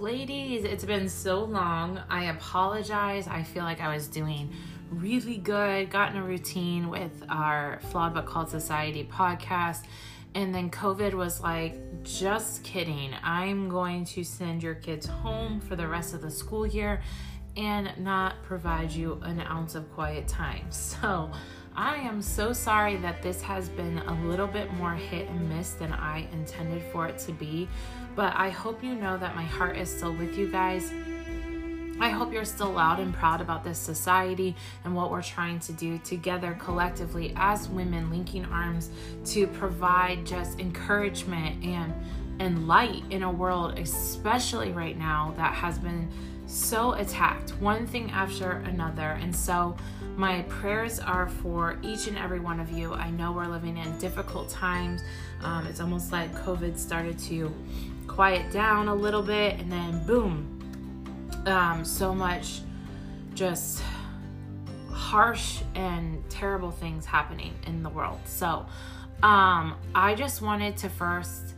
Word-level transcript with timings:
Ladies, 0.00 0.64
it's 0.64 0.86
been 0.86 1.10
so 1.10 1.44
long. 1.44 2.00
I 2.08 2.30
apologize. 2.30 3.28
I 3.28 3.42
feel 3.42 3.64
like 3.64 3.82
I 3.82 3.94
was 3.94 4.08
doing 4.08 4.50
really 4.90 5.36
good, 5.36 5.90
got 5.90 6.12
in 6.12 6.16
a 6.16 6.24
routine 6.24 6.88
with 6.88 7.22
our 7.28 7.80
Flawed 7.90 8.14
But 8.14 8.24
Called 8.24 8.48
Society 8.48 9.04
podcast. 9.04 9.84
And 10.34 10.54
then 10.54 10.70
COVID 10.70 11.12
was 11.12 11.42
like, 11.42 12.02
just 12.02 12.64
kidding. 12.64 13.14
I'm 13.22 13.68
going 13.68 14.06
to 14.06 14.24
send 14.24 14.62
your 14.62 14.74
kids 14.74 15.04
home 15.04 15.60
for 15.60 15.76
the 15.76 15.86
rest 15.86 16.14
of 16.14 16.22
the 16.22 16.30
school 16.30 16.66
year 16.66 17.02
and 17.58 17.92
not 17.98 18.42
provide 18.42 18.90
you 18.90 19.20
an 19.22 19.40
ounce 19.40 19.74
of 19.74 19.92
quiet 19.92 20.26
time. 20.26 20.64
So, 20.70 21.30
I 21.76 21.96
am 21.96 22.20
so 22.20 22.52
sorry 22.52 22.96
that 22.96 23.22
this 23.22 23.40
has 23.42 23.68
been 23.68 23.98
a 23.98 24.26
little 24.26 24.48
bit 24.48 24.72
more 24.74 24.94
hit 24.94 25.28
and 25.28 25.48
miss 25.48 25.72
than 25.72 25.92
I 25.92 26.26
intended 26.32 26.82
for 26.92 27.06
it 27.06 27.18
to 27.20 27.32
be, 27.32 27.68
but 28.20 28.36
I 28.36 28.50
hope 28.50 28.84
you 28.84 28.94
know 28.94 29.16
that 29.16 29.34
my 29.34 29.44
heart 29.44 29.78
is 29.78 29.88
still 29.88 30.12
with 30.12 30.36
you 30.36 30.46
guys. 30.46 30.92
I 31.98 32.10
hope 32.10 32.34
you're 32.34 32.44
still 32.44 32.70
loud 32.70 33.00
and 33.00 33.14
proud 33.14 33.40
about 33.40 33.64
this 33.64 33.78
society 33.78 34.54
and 34.84 34.94
what 34.94 35.10
we're 35.10 35.22
trying 35.22 35.58
to 35.60 35.72
do 35.72 35.96
together 35.96 36.54
collectively 36.60 37.32
as 37.34 37.70
women 37.70 38.10
linking 38.10 38.44
arms 38.44 38.90
to 39.24 39.46
provide 39.46 40.26
just 40.26 40.60
encouragement 40.60 41.64
and 41.64 41.94
and 42.40 42.68
light 42.68 43.02
in 43.08 43.22
a 43.22 43.30
world 43.30 43.78
especially 43.78 44.70
right 44.70 44.98
now 44.98 45.32
that 45.38 45.54
has 45.54 45.78
been 45.78 46.06
so 46.44 46.92
attacked 46.92 47.52
one 47.52 47.86
thing 47.86 48.10
after 48.10 48.50
another 48.66 49.18
and 49.22 49.34
so 49.34 49.74
my 50.20 50.42
prayers 50.42 51.00
are 51.00 51.28
for 51.28 51.78
each 51.82 52.06
and 52.06 52.18
every 52.18 52.40
one 52.40 52.60
of 52.60 52.70
you. 52.70 52.92
I 52.92 53.10
know 53.10 53.32
we're 53.32 53.46
living 53.46 53.78
in 53.78 53.98
difficult 53.98 54.50
times. 54.50 55.00
Um, 55.42 55.66
it's 55.66 55.80
almost 55.80 56.12
like 56.12 56.30
COVID 56.34 56.76
started 56.76 57.18
to 57.20 57.50
quiet 58.10 58.50
down 58.50 58.88
a 58.88 58.94
little 58.94 59.22
bit, 59.22 59.60
and 59.60 59.70
then 59.70 60.04
boom, 60.04 60.58
um, 61.46 61.84
so 61.84 62.12
much 62.12 62.60
just 63.34 63.82
harsh 64.90 65.60
and 65.76 66.28
terrible 66.28 66.72
things 66.72 67.06
happening 67.06 67.54
in 67.66 67.82
the 67.84 67.88
world. 67.88 68.18
So, 68.24 68.66
um, 69.22 69.76
I 69.94 70.14
just 70.16 70.42
wanted 70.42 70.76
to 70.78 70.88
first 70.88 71.54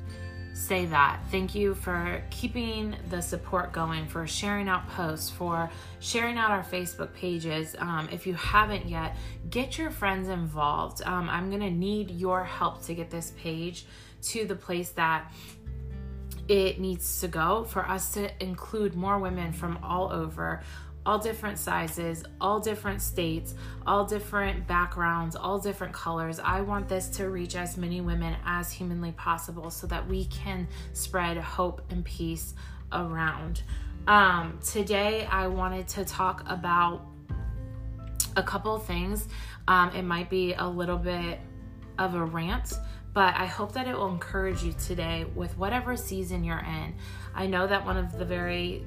say 0.53 0.84
that. 0.86 1.20
Thank 1.31 1.55
you 1.55 1.75
for 1.75 2.22
keeping 2.31 2.97
the 3.09 3.22
support 3.22 3.72
going, 3.72 4.06
for 4.06 4.27
sharing 4.27 4.69
out 4.69 4.87
posts, 4.91 5.31
for 5.31 5.70
sharing 6.00 6.37
out 6.37 6.50
our 6.50 6.62
Facebook 6.62 7.14
pages. 7.14 7.75
Um, 7.78 8.09
if 8.12 8.27
you 8.27 8.34
haven't 8.34 8.87
yet, 8.87 9.16
get 9.48 9.78
your 9.78 9.91
friends 9.91 10.28
involved. 10.28 11.03
Um, 11.03 11.31
I'm 11.31 11.48
going 11.48 11.62
to 11.62 11.70
need 11.70 12.11
your 12.11 12.44
help 12.44 12.83
to 12.84 12.94
get 12.94 13.11
this 13.11 13.33
page 13.39 13.87
to 14.22 14.44
the 14.44 14.55
place 14.55 14.91
that 14.91 15.33
it 16.53 16.78
needs 16.78 17.22
to 17.22 17.28
go 17.28 17.64
for 17.64 17.89
us 17.89 18.12
to 18.12 18.31
include 18.45 18.95
more 18.95 19.19
women 19.19 19.55
from 19.55 19.78
all 19.83 20.12
over 20.12 20.61
all 21.06 21.19
different 21.19 21.59
sizes, 21.59 22.22
all 22.42 22.61
different 22.61 23.00
states, 23.00 23.55
all 23.86 24.05
different 24.05 24.67
backgrounds, 24.67 25.34
all 25.34 25.59
different 25.59 25.94
colors. 25.94 26.39
I 26.39 26.61
want 26.61 26.91
this 26.91 27.09
to 27.17 27.31
reach 27.31 27.56
as 27.56 27.78
many 27.78 28.03
women 28.03 28.36
as 28.44 28.70
humanly 28.70 29.12
possible 29.12 29.70
so 29.70 29.86
that 29.86 30.06
we 30.06 30.27
can 30.27 30.69
spread 30.92 31.39
hope 31.39 31.81
and 31.89 32.05
peace 32.05 32.53
around. 32.92 33.62
Um, 34.06 34.61
today, 34.62 35.27
I 35.31 35.47
wanted 35.47 35.89
to 35.89 36.05
talk 36.05 36.44
about 36.47 37.06
a 38.37 38.42
couple 38.42 38.78
things. 38.78 39.27
Um, 39.66 39.91
it 39.97 40.03
might 40.03 40.28
be 40.28 40.53
a 40.53 40.69
little 40.69 40.98
bit 40.98 41.41
of 41.98 42.14
a 42.14 42.25
rant, 42.25 42.75
but 43.14 43.34
I 43.36 43.46
hope 43.46 43.72
that 43.72 43.86
it 43.86 43.96
will 43.96 44.08
encourage 44.08 44.62
you 44.62 44.72
today 44.72 45.27
with 45.34 45.56
whatever 45.58 45.96
season 45.96 46.44
you're 46.44 46.58
in. 46.58 46.94
I 47.34 47.46
know 47.46 47.66
that 47.66 47.84
one 47.84 47.96
of 47.96 48.19
the 48.19 48.24
very 48.24 48.84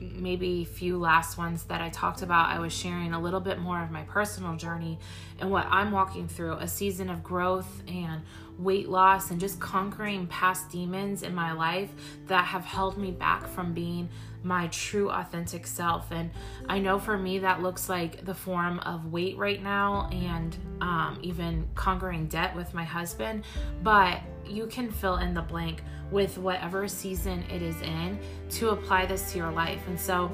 maybe 0.00 0.64
few 0.64 0.98
last 0.98 1.38
ones 1.38 1.64
that 1.64 1.80
I 1.80 1.88
talked 1.90 2.22
about, 2.22 2.48
I 2.48 2.58
was 2.58 2.72
sharing 2.72 3.12
a 3.12 3.20
little 3.20 3.40
bit 3.40 3.58
more 3.58 3.82
of 3.82 3.90
my 3.90 4.02
personal 4.02 4.56
journey 4.56 4.98
and 5.38 5.50
what 5.50 5.66
I'm 5.70 5.90
walking 5.90 6.28
through 6.28 6.54
a 6.54 6.68
season 6.68 7.10
of 7.10 7.22
growth 7.22 7.82
and 7.88 8.22
weight 8.58 8.88
loss 8.88 9.30
and 9.30 9.38
just 9.40 9.60
conquering 9.60 10.26
past 10.26 10.70
demons 10.70 11.22
in 11.22 11.34
my 11.34 11.52
life 11.52 11.90
that 12.26 12.44
have 12.44 12.64
held 12.64 12.98
me 12.98 13.12
back 13.12 13.46
from 13.46 13.72
being 13.72 14.08
my 14.42 14.66
true 14.68 15.10
authentic 15.10 15.66
self. 15.66 16.10
And 16.10 16.30
I 16.68 16.78
know 16.78 16.98
for 16.98 17.16
me 17.16 17.40
that 17.40 17.62
looks 17.62 17.88
like 17.88 18.24
the 18.24 18.34
form 18.34 18.80
of 18.80 19.06
weight 19.06 19.36
right 19.36 19.62
now 19.62 20.08
and 20.12 20.56
um, 20.80 21.18
even 21.22 21.68
conquering 21.74 22.26
debt 22.26 22.54
with 22.54 22.74
my 22.74 22.84
husband, 22.84 23.44
but 23.82 24.20
you 24.50 24.66
can 24.66 24.90
fill 24.90 25.16
in 25.16 25.34
the 25.34 25.42
blank 25.42 25.82
with 26.10 26.38
whatever 26.38 26.88
season 26.88 27.44
it 27.52 27.62
is 27.62 27.80
in 27.82 28.18
to 28.50 28.70
apply 28.70 29.06
this 29.06 29.32
to 29.32 29.38
your 29.38 29.50
life. 29.50 29.86
And 29.88 29.98
so 29.98 30.30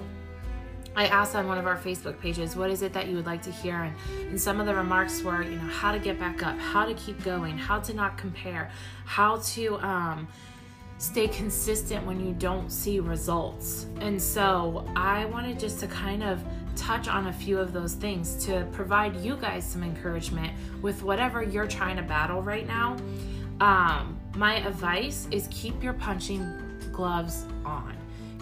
I 0.97 1.07
asked 1.07 1.35
on 1.35 1.49
one 1.49 1.59
of 1.59 1.67
our 1.67 1.77
Facebook 1.77 2.21
pages, 2.21 2.55
what 2.55 2.71
is 2.71 2.83
it 2.83 2.93
that 2.93 3.09
you 3.09 3.17
would 3.17 3.27
like 3.27 3.43
to 3.43 3.51
hear? 3.51 3.83
And, 3.83 3.97
and 4.29 4.41
some 4.41 4.61
of 4.61 4.67
the 4.67 4.75
remarks 4.75 5.23
were, 5.23 5.43
you 5.43 5.57
know, 5.57 5.69
how 5.69 5.91
to 5.91 5.99
get 5.99 6.21
back 6.21 6.45
up, 6.45 6.57
how 6.59 6.85
to 6.85 6.95
keep 6.95 7.23
going, 7.25 7.59
how 7.59 7.81
to 7.81 7.95
not 7.95 8.17
compare, 8.17 8.71
how 9.05 9.39
to 9.39 9.77
um, 9.79 10.29
stay 10.99 11.27
consistent 11.27 12.07
when 12.07 12.25
you 12.25 12.33
don't 12.35 12.71
see 12.71 13.01
results. 13.01 13.87
And 14.01 14.21
so 14.23 14.87
I 14.95 15.25
wanted 15.27 15.59
just 15.59 15.81
to 15.81 15.89
kind 15.89 16.23
of 16.23 16.45
touch 16.77 17.09
on 17.09 17.27
a 17.27 17.33
few 17.33 17.59
of 17.59 17.73
those 17.73 17.95
things 17.95 18.45
to 18.47 18.67
provide 18.73 19.17
you 19.17 19.37
guys 19.37 19.65
some 19.65 19.83
encouragement 19.83 20.53
with 20.81 21.03
whatever 21.03 21.43
you're 21.43 21.67
trying 21.67 21.97
to 21.97 22.03
battle 22.03 22.41
right 22.41 22.67
now. 22.67 22.97
Um, 23.61 24.19
my 24.37 24.57
advice 24.67 25.29
is 25.31 25.49
keep 25.51 25.83
your 25.83 25.93
punching 25.93 26.47
gloves 26.93 27.45
on. 27.65 27.97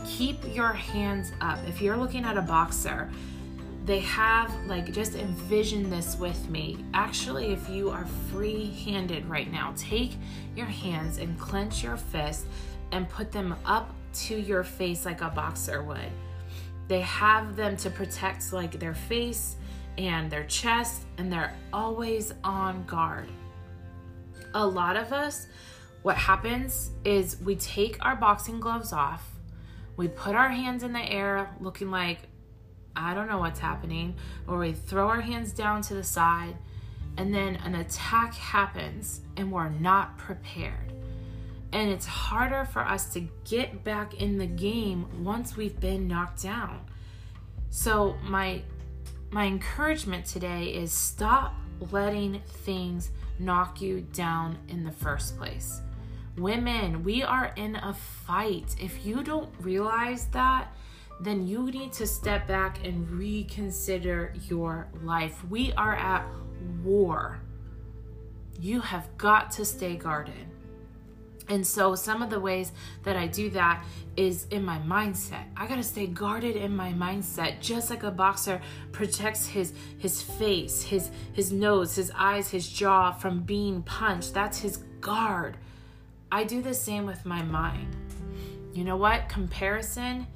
Keep 0.06 0.54
your 0.54 0.72
hands 0.72 1.32
up. 1.40 1.58
If 1.68 1.80
you're 1.80 1.96
looking 1.96 2.24
at 2.24 2.36
a 2.36 2.42
boxer, 2.42 3.10
they 3.84 4.00
have 4.00 4.52
like 4.66 4.92
just 4.92 5.14
envision 5.14 5.90
this 5.90 6.16
with 6.16 6.48
me. 6.48 6.84
Actually, 6.94 7.52
if 7.52 7.68
you 7.68 7.90
are 7.90 8.06
free 8.30 8.70
handed 8.84 9.26
right 9.26 9.50
now, 9.50 9.74
take 9.76 10.12
your 10.56 10.66
hands 10.66 11.18
and 11.18 11.38
clench 11.38 11.82
your 11.82 11.96
fist 11.96 12.46
and 12.92 13.08
put 13.08 13.32
them 13.32 13.54
up 13.64 13.94
to 14.14 14.36
your 14.36 14.62
face 14.62 15.04
like 15.04 15.20
a 15.20 15.30
boxer 15.30 15.82
would. 15.82 16.10
They 16.88 17.00
have 17.00 17.56
them 17.56 17.76
to 17.78 17.90
protect 17.90 18.52
like 18.52 18.78
their 18.78 18.94
face 18.94 19.56
and 19.98 20.30
their 20.30 20.44
chest, 20.44 21.02
and 21.18 21.32
they're 21.32 21.54
always 21.72 22.32
on 22.44 22.84
guard. 22.84 23.28
A 24.54 24.66
lot 24.66 24.96
of 24.96 25.12
us 25.12 25.46
what 26.02 26.16
happens 26.16 26.90
is 27.04 27.40
we 27.40 27.54
take 27.54 28.04
our 28.04 28.16
boxing 28.16 28.58
gloves 28.58 28.92
off, 28.92 29.24
we 29.96 30.08
put 30.08 30.34
our 30.34 30.48
hands 30.48 30.82
in 30.82 30.92
the 30.92 31.02
air 31.02 31.50
looking 31.60 31.90
like 31.90 32.18
I 32.94 33.14
don't 33.14 33.28
know 33.28 33.38
what's 33.38 33.60
happening, 33.60 34.16
or 34.46 34.58
we 34.58 34.72
throw 34.72 35.08
our 35.08 35.20
hands 35.20 35.52
down 35.52 35.80
to 35.82 35.94
the 35.94 36.02
side, 36.02 36.56
and 37.16 37.34
then 37.34 37.56
an 37.56 37.76
attack 37.76 38.34
happens 38.34 39.20
and 39.36 39.50
we're 39.50 39.70
not 39.70 40.18
prepared. 40.18 40.92
And 41.72 41.90
it's 41.90 42.04
harder 42.04 42.66
for 42.66 42.80
us 42.80 43.12
to 43.14 43.26
get 43.44 43.82
back 43.82 44.20
in 44.20 44.36
the 44.36 44.46
game 44.46 45.24
once 45.24 45.56
we've 45.56 45.78
been 45.80 46.06
knocked 46.06 46.42
down. 46.42 46.84
So 47.70 48.16
my 48.24 48.62
my 49.30 49.46
encouragement 49.46 50.26
today 50.26 50.66
is 50.66 50.92
stop 50.92 51.54
letting 51.90 52.42
things 52.46 53.10
knock 53.42 53.80
you 53.80 54.00
down 54.12 54.58
in 54.68 54.84
the 54.84 54.92
first 54.92 55.36
place. 55.36 55.82
Women, 56.36 57.04
we 57.04 57.22
are 57.22 57.52
in 57.56 57.76
a 57.76 57.92
fight. 57.92 58.74
If 58.80 59.04
you 59.04 59.22
don't 59.22 59.50
realize 59.60 60.26
that, 60.28 60.72
then 61.20 61.46
you 61.46 61.70
need 61.70 61.92
to 61.92 62.06
step 62.06 62.48
back 62.48 62.84
and 62.84 63.08
reconsider 63.10 64.32
your 64.48 64.88
life. 65.02 65.44
We 65.48 65.72
are 65.74 65.94
at 65.94 66.26
war. 66.82 67.40
You 68.58 68.80
have 68.80 69.16
got 69.18 69.50
to 69.52 69.64
stay 69.64 69.96
guarded. 69.96 70.51
And 71.48 71.66
so, 71.66 71.94
some 71.94 72.22
of 72.22 72.30
the 72.30 72.40
ways 72.40 72.72
that 73.02 73.16
I 73.16 73.26
do 73.26 73.50
that 73.50 73.84
is 74.16 74.46
in 74.50 74.64
my 74.64 74.78
mindset. 74.78 75.44
I 75.56 75.66
gotta 75.66 75.82
stay 75.82 76.06
guarded 76.06 76.56
in 76.56 76.74
my 76.74 76.92
mindset, 76.92 77.60
just 77.60 77.90
like 77.90 78.04
a 78.04 78.10
boxer 78.10 78.60
protects 78.92 79.46
his 79.46 79.72
his 79.98 80.22
face, 80.22 80.82
his 80.82 81.10
his 81.32 81.52
nose, 81.52 81.96
his 81.96 82.12
eyes, 82.14 82.50
his 82.50 82.68
jaw 82.68 83.12
from 83.12 83.40
being 83.40 83.82
punched. 83.82 84.34
That's 84.34 84.60
his 84.60 84.78
guard. 85.00 85.56
I 86.30 86.44
do 86.44 86.62
the 86.62 86.74
same 86.74 87.06
with 87.06 87.26
my 87.26 87.42
mind. 87.42 87.96
You 88.72 88.84
know 88.84 88.96
what? 88.96 89.28
Comparison 89.28 90.26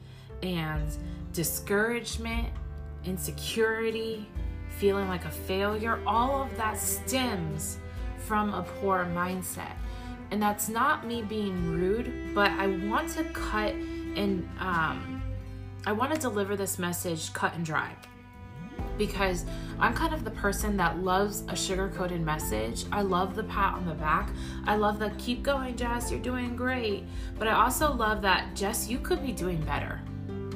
and 0.42 0.88
discouragement, 1.32 2.48
insecurity, 3.04 4.28
feeling 4.76 5.08
like 5.08 5.24
a 5.24 5.30
failure, 5.30 6.00
all 6.06 6.42
of 6.42 6.56
that 6.56 6.78
stems 6.78 7.78
from 8.26 8.52
a 8.52 8.62
poor 8.62 9.06
mindset. 9.14 9.72
And 10.30 10.42
that's 10.42 10.68
not 10.68 11.06
me 11.06 11.22
being 11.22 11.72
rude, 11.72 12.34
but 12.34 12.50
I 12.52 12.66
want 12.88 13.08
to 13.10 13.24
cut 13.24 13.74
and 13.74 14.48
um, 14.58 15.22
I 15.86 15.92
want 15.92 16.14
to 16.14 16.20
deliver 16.20 16.56
this 16.56 16.78
message 16.78 17.32
cut 17.32 17.54
and 17.54 17.64
dry. 17.64 17.94
because 18.98 19.44
I'm 19.78 19.94
kind 19.94 20.14
of 20.14 20.24
the 20.24 20.30
person 20.30 20.76
that 20.78 20.98
loves 20.98 21.44
a 21.48 21.56
sugar 21.56 21.88
coated 21.94 22.22
message. 22.22 22.84
I 22.92 23.02
love 23.02 23.34
the 23.36 23.44
pat 23.44 23.74
on 23.74 23.86
the 23.86 23.94
back. 23.94 24.30
I 24.64 24.76
love 24.76 24.98
the 24.98 25.10
keep 25.18 25.42
going, 25.42 25.76
Jess, 25.76 26.10
you're 26.10 26.20
doing 26.20 26.56
great. 26.56 27.04
But 27.38 27.48
I 27.48 27.52
also 27.52 27.92
love 27.92 28.22
that, 28.22 28.54
Jess, 28.54 28.88
you 28.88 28.98
could 28.98 29.22
be 29.22 29.32
doing 29.32 29.60
better. 29.62 30.00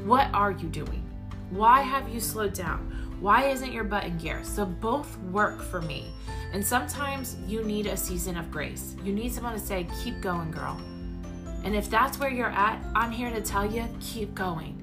What 0.04 0.28
are 0.32 0.52
you 0.52 0.68
doing? 0.68 1.06
Why 1.50 1.82
have 1.82 2.08
you 2.08 2.20
slowed 2.20 2.54
down? 2.54 2.89
Why 3.20 3.48
isn't 3.48 3.70
your 3.70 3.84
butt 3.84 4.04
in 4.04 4.16
gear? 4.16 4.42
So 4.42 4.64
both 4.64 5.18
work 5.24 5.62
for 5.62 5.82
me. 5.82 6.06
And 6.54 6.66
sometimes 6.66 7.36
you 7.46 7.62
need 7.62 7.86
a 7.86 7.96
season 7.96 8.38
of 8.38 8.50
grace. 8.50 8.96
You 9.04 9.12
need 9.12 9.30
someone 9.32 9.52
to 9.52 9.58
say, 9.58 9.86
keep 10.02 10.20
going, 10.22 10.50
girl. 10.50 10.80
And 11.62 11.76
if 11.76 11.90
that's 11.90 12.18
where 12.18 12.30
you're 12.30 12.48
at, 12.48 12.82
I'm 12.94 13.12
here 13.12 13.30
to 13.30 13.42
tell 13.42 13.70
you, 13.70 13.84
keep 14.00 14.34
going. 14.34 14.76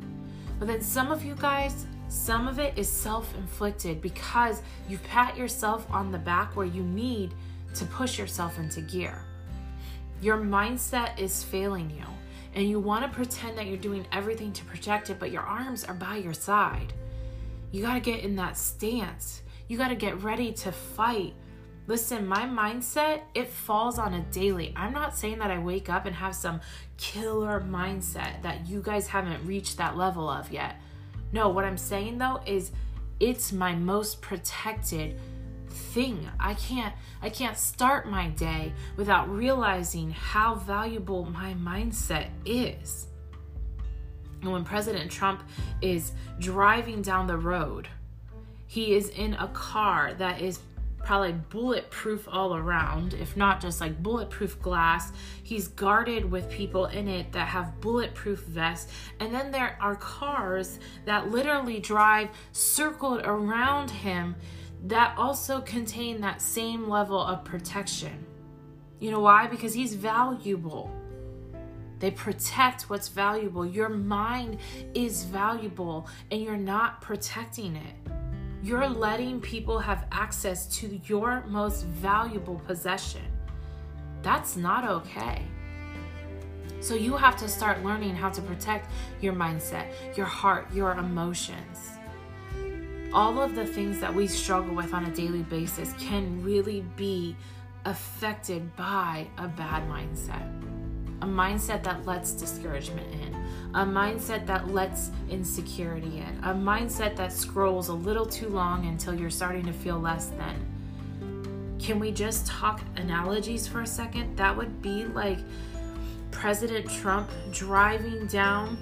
But 0.60 0.68
then 0.68 0.82
some 0.82 1.12
of 1.12 1.26
you 1.26 1.34
guys, 1.36 1.88
some 2.10 2.48
of 2.48 2.60
it 2.60 2.78
is 2.78 2.88
self 2.88 3.36
inflicted 3.36 4.02
because 4.02 4.62
you 4.88 5.00
pat 5.00 5.36
yourself 5.36 5.88
on 5.90 6.12
the 6.12 6.20
back 6.20 6.56
where 6.56 6.68
you 6.68 6.84
need 6.84 7.34
to 7.74 7.86
push 7.86 8.20
yourself 8.20 8.60
into 8.60 8.82
gear. 8.82 9.26
Your 10.22 10.38
mindset 10.38 11.18
is 11.20 11.44
failing 11.44 11.90
you, 11.90 12.06
and 12.54 12.70
you 12.70 12.80
want 12.80 13.04
to 13.04 13.16
pretend 13.16 13.58
that 13.58 13.66
you're 13.66 13.78
doing 13.78 14.06
everything 14.12 14.54
to 14.54 14.66
protect 14.66 15.10
it, 15.10 15.20
but 15.20 15.32
your 15.32 15.44
arms 15.44 15.84
are 15.84 15.94
by 15.94 16.18
your 16.18 16.34
side. 16.34 16.94
You 17.72 17.82
got 17.82 17.96
to 17.96 18.00
get 18.00 18.22
in 18.22 18.36
that 18.38 18.58
stance. 18.58 19.42
You 19.68 19.78
got 19.78 19.90
to 19.90 19.96
get 19.96 20.24
ready 20.24 20.54
to 20.54 20.72
fight. 20.72 21.34
Listen, 21.88 22.28
my 22.28 22.42
mindset, 22.42 23.22
it 23.34 23.48
falls 23.48 23.98
on 23.98 24.14
a 24.14 24.22
daily. 24.32 24.74
I'm 24.76 24.94
not 24.94 25.18
saying 25.18 25.40
that 25.40 25.52
I 25.52 25.60
wake 25.60 25.90
up 25.90 26.06
and 26.06 26.16
have 26.16 26.36
some 26.36 26.60
killer 26.98 27.62
mindset 27.62 28.42
that 28.44 28.68
you 28.68 28.82
guys 28.82 29.08
haven't 29.08 29.46
reached 29.46 29.78
that 29.78 29.96
level 29.96 30.30
of 30.30 30.52
yet. 30.52 30.82
No, 31.32 31.50
what 31.50 31.66
I'm 31.66 31.78
saying 31.78 32.18
though 32.18 32.42
is 32.46 32.72
it's 33.20 33.52
my 33.52 33.74
most 33.74 34.22
protected 34.22 35.20
thing. 35.70 36.30
I 36.40 36.54
can't 36.56 36.94
I 37.22 37.30
can't 37.30 37.58
start 37.58 38.10
my 38.10 38.30
day 38.30 38.74
without 38.96 39.30
realizing 39.30 40.12
how 40.12 40.56
valuable 40.56 41.26
my 41.26 41.54
mindset 41.54 42.30
is. 42.46 43.08
And 44.42 44.52
when 44.52 44.64
President 44.64 45.12
Trump 45.12 45.44
is 45.82 46.12
driving 46.40 47.02
down 47.02 47.28
the 47.28 47.38
road, 47.38 47.88
he 48.68 48.96
is 48.96 49.10
in 49.10 49.34
a 49.36 49.48
car 49.50 50.14
that 50.16 50.42
is 50.42 50.60
probably 51.08 51.32
bulletproof 51.32 52.28
all 52.30 52.54
around, 52.54 53.14
if 53.14 53.38
not 53.38 53.62
just 53.62 53.80
like 53.80 54.04
bulletproof 54.04 54.62
glass. 54.62 55.14
He's 55.42 55.70
guarded 55.70 56.30
with 56.30 56.50
people 56.50 56.88
in 56.88 57.08
it 57.08 57.32
that 57.32 57.48
have 57.48 57.80
bulletproof 57.80 58.40
vests. 58.44 58.92
And 59.22 59.34
then 59.34 59.50
there 59.50 59.78
are 59.80 59.96
cars 59.96 60.80
that 61.06 61.32
literally 61.32 61.80
drive 61.80 62.28
circled 62.52 63.22
around 63.24 63.90
him 63.90 64.36
that 64.88 65.18
also 65.18 65.62
contain 65.62 66.20
that 66.22 66.42
same 66.42 66.90
level 66.90 67.20
of 67.20 67.46
protection. 67.46 68.26
You 69.00 69.12
know 69.12 69.22
why? 69.22 69.48
Because 69.48 69.74
he's 69.74 69.96
valuable. 69.96 70.92
They 72.00 72.12
protect 72.12 72.90
what's 72.90 73.08
valuable. 73.08 73.66
Your 73.66 73.90
mind 73.90 74.60
is 74.94 75.24
valuable 75.24 76.08
and 76.32 76.42
you're 76.42 76.58
not 76.58 77.02
protecting 77.02 77.76
it. 77.76 78.12
You're 78.64 78.88
letting 78.88 79.40
people 79.40 79.80
have 79.80 80.06
access 80.12 80.68
to 80.78 81.00
your 81.06 81.44
most 81.48 81.86
valuable 81.86 82.62
possession. 82.66 83.22
That's 84.22 84.58
not 84.58 84.88
okay. 84.88 85.44
So 86.80 86.94
you 86.94 87.16
have 87.16 87.36
to 87.38 87.48
start 87.48 87.84
learning 87.84 88.16
how 88.16 88.30
to 88.30 88.42
protect 88.42 88.92
your 89.22 89.34
mindset, 89.34 89.88
your 90.16 90.26
heart, 90.26 90.68
your 90.74 90.94
emotions. 90.94 91.92
All 93.14 93.42
of 93.42 93.56
the 93.56 93.66
things 93.66 94.00
that 94.00 94.14
we 94.14 94.28
struggle 94.28 94.76
with 94.76 94.94
on 94.94 95.06
a 95.06 95.16
daily 95.16 95.44
basis 95.44 95.94
can 95.98 96.44
really 96.44 96.82
be 96.96 97.36
affected 97.86 98.76
by 98.76 99.28
a 99.38 99.48
bad 99.48 99.88
mindset. 99.90 100.77
A 101.22 101.26
mindset 101.26 101.84
that 101.84 102.06
lets 102.06 102.32
discouragement 102.34 103.08
in, 103.14 103.36
a 103.74 103.86
mindset 103.86 104.46
that 104.46 104.74
lets 104.74 105.12
insecurity 105.30 106.18
in, 106.20 106.40
a 106.44 106.54
mindset 106.54 107.16
that 107.16 107.34
scrolls 107.34 107.90
a 107.90 107.94
little 107.94 108.26
too 108.26 108.50
long 108.50 108.86
until 108.86 109.14
you're 109.14 109.30
starting 109.30 109.66
to 109.66 109.74
feel 109.74 109.98
less 109.98 110.28
than. 110.28 111.78
Can 111.80 112.00
we 112.00 112.12
just 112.12 112.46
talk 112.48 112.82
analogies 112.96 113.68
for 113.68 113.82
a 113.82 113.88
second? 113.88 114.36
That 114.38 114.56
would 114.56 114.82
be 114.82 115.06
like 115.06 115.40
President 116.32 116.90
Trump 116.90 117.30
driving 117.52 118.28
down 118.28 118.78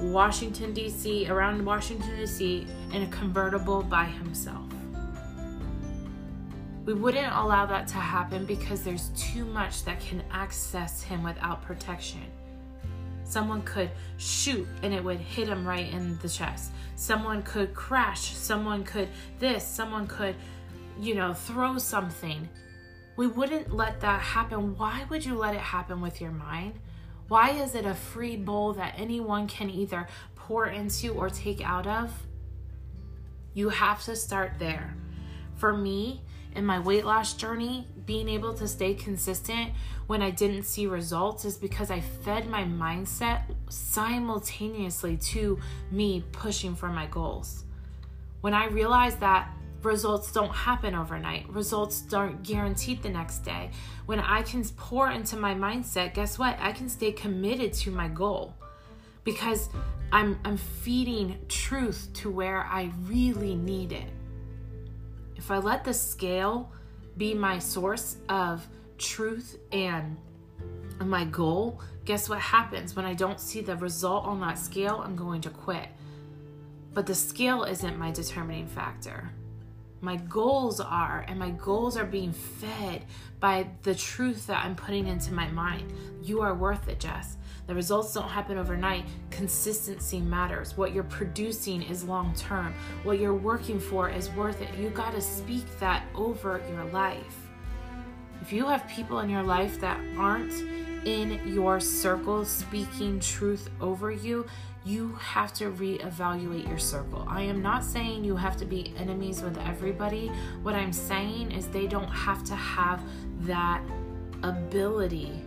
Washington, 0.00 0.72
D.C., 0.72 1.28
around 1.28 1.64
Washington, 1.64 2.16
D.C., 2.16 2.66
in 2.92 3.02
a 3.02 3.06
convertible 3.08 3.82
by 3.82 4.04
himself. 4.04 4.64
We 6.84 6.94
wouldn't 6.94 7.32
allow 7.32 7.66
that 7.66 7.86
to 7.88 7.96
happen 7.96 8.46
because 8.46 8.82
there's 8.82 9.10
too 9.10 9.44
much 9.44 9.84
that 9.84 10.00
can 10.00 10.22
access 10.30 11.02
him 11.02 11.22
without 11.22 11.62
protection. 11.62 12.22
Someone 13.24 13.62
could 13.62 13.90
shoot 14.16 14.66
and 14.82 14.92
it 14.92 15.04
would 15.04 15.20
hit 15.20 15.48
him 15.48 15.66
right 15.66 15.92
in 15.92 16.18
the 16.18 16.28
chest. 16.28 16.72
Someone 16.96 17.42
could 17.42 17.74
crash. 17.74 18.32
Someone 18.32 18.82
could 18.82 19.08
this. 19.38 19.64
Someone 19.64 20.06
could, 20.06 20.34
you 20.98 21.14
know, 21.14 21.32
throw 21.32 21.78
something. 21.78 22.48
We 23.16 23.26
wouldn't 23.26 23.72
let 23.72 24.00
that 24.00 24.20
happen. 24.20 24.76
Why 24.76 25.04
would 25.10 25.24
you 25.24 25.36
let 25.36 25.54
it 25.54 25.60
happen 25.60 26.00
with 26.00 26.20
your 26.20 26.32
mind? 26.32 26.74
Why 27.28 27.50
is 27.50 27.76
it 27.76 27.84
a 27.84 27.94
free 27.94 28.36
bowl 28.36 28.72
that 28.72 28.94
anyone 28.96 29.46
can 29.46 29.70
either 29.70 30.08
pour 30.34 30.66
into 30.66 31.12
or 31.12 31.30
take 31.30 31.60
out 31.60 31.86
of? 31.86 32.12
You 33.54 33.68
have 33.68 34.02
to 34.04 34.16
start 34.16 34.54
there. 34.58 34.96
For 35.54 35.72
me, 35.72 36.22
in 36.54 36.64
my 36.66 36.78
weight 36.78 37.04
loss 37.04 37.34
journey, 37.34 37.86
being 38.06 38.28
able 38.28 38.54
to 38.54 38.66
stay 38.66 38.94
consistent 38.94 39.72
when 40.06 40.22
I 40.22 40.30
didn't 40.30 40.64
see 40.64 40.86
results 40.86 41.44
is 41.44 41.56
because 41.56 41.90
I 41.90 42.00
fed 42.00 42.48
my 42.48 42.64
mindset 42.64 43.42
simultaneously 43.68 45.16
to 45.16 45.58
me 45.90 46.24
pushing 46.32 46.74
for 46.74 46.88
my 46.88 47.06
goals. 47.06 47.64
When 48.40 48.54
I 48.54 48.66
realized 48.66 49.20
that 49.20 49.50
results 49.82 50.32
don't 50.32 50.52
happen 50.52 50.94
overnight, 50.94 51.48
results 51.48 52.00
don't 52.00 52.42
guaranteed 52.42 53.02
the 53.02 53.08
next 53.08 53.38
day, 53.40 53.70
when 54.06 54.20
I 54.20 54.42
can 54.42 54.64
pour 54.64 55.10
into 55.10 55.36
my 55.36 55.54
mindset, 55.54 56.14
guess 56.14 56.38
what? 56.38 56.56
I 56.60 56.72
can 56.72 56.88
stay 56.88 57.12
committed 57.12 57.72
to 57.74 57.90
my 57.90 58.08
goal 58.08 58.54
because 59.24 59.68
I'm, 60.12 60.38
I'm 60.44 60.56
feeding 60.56 61.38
truth 61.48 62.08
to 62.14 62.30
where 62.30 62.64
I 62.64 62.90
really 63.06 63.54
need 63.54 63.92
it. 63.92 64.10
If 65.40 65.50
I 65.50 65.56
let 65.56 65.84
the 65.84 65.94
scale 65.94 66.70
be 67.16 67.32
my 67.32 67.58
source 67.58 68.18
of 68.28 68.68
truth 68.98 69.58
and 69.72 70.18
my 71.02 71.24
goal, 71.24 71.80
guess 72.04 72.28
what 72.28 72.40
happens? 72.40 72.94
When 72.94 73.06
I 73.06 73.14
don't 73.14 73.40
see 73.40 73.62
the 73.62 73.74
result 73.76 74.26
on 74.26 74.38
that 74.40 74.58
scale, 74.58 75.00
I'm 75.02 75.16
going 75.16 75.40
to 75.40 75.48
quit. 75.48 75.88
But 76.92 77.06
the 77.06 77.14
scale 77.14 77.64
isn't 77.64 77.98
my 77.98 78.10
determining 78.10 78.66
factor. 78.66 79.32
My 80.02 80.16
goals 80.16 80.80
are, 80.80 81.24
and 81.28 81.38
my 81.38 81.50
goals 81.50 81.96
are 81.96 82.06
being 82.06 82.32
fed 82.32 83.04
by 83.38 83.68
the 83.82 83.94
truth 83.94 84.46
that 84.46 84.64
I'm 84.64 84.74
putting 84.74 85.06
into 85.06 85.32
my 85.32 85.48
mind. 85.48 85.92
You 86.22 86.40
are 86.40 86.54
worth 86.54 86.88
it, 86.88 87.00
Jess. 87.00 87.36
The 87.66 87.74
results 87.74 88.14
don't 88.14 88.28
happen 88.28 88.56
overnight. 88.56 89.04
Consistency 89.30 90.20
matters. 90.20 90.76
What 90.76 90.92
you're 90.92 91.04
producing 91.04 91.82
is 91.82 92.02
long 92.02 92.34
term. 92.34 92.74
What 93.04 93.18
you're 93.18 93.34
working 93.34 93.78
for 93.78 94.08
is 94.08 94.30
worth 94.30 94.62
it. 94.62 94.74
You 94.78 94.90
got 94.90 95.12
to 95.12 95.20
speak 95.20 95.64
that 95.78 96.04
over 96.14 96.62
your 96.70 96.84
life. 96.86 97.48
If 98.40 98.52
you 98.52 98.66
have 98.66 98.88
people 98.88 99.20
in 99.20 99.28
your 99.28 99.42
life 99.42 99.80
that 99.80 100.00
aren't 100.16 100.52
in 101.06 101.40
your 101.46 101.78
circle 101.78 102.44
speaking 102.44 103.20
truth 103.20 103.68
over 103.80 104.10
you, 104.10 104.46
you 104.84 105.14
have 105.16 105.52
to 105.54 105.70
reevaluate 105.70 106.66
your 106.66 106.78
circle. 106.78 107.24
I 107.28 107.42
am 107.42 107.60
not 107.60 107.84
saying 107.84 108.24
you 108.24 108.36
have 108.36 108.56
to 108.58 108.64
be 108.64 108.94
enemies 108.96 109.42
with 109.42 109.58
everybody. 109.58 110.28
What 110.62 110.74
I'm 110.74 110.92
saying 110.92 111.52
is 111.52 111.68
they 111.68 111.86
don't 111.86 112.08
have 112.08 112.44
to 112.44 112.54
have 112.54 113.02
that 113.40 113.82
ability 114.42 115.42